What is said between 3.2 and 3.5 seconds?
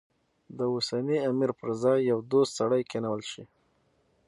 شي.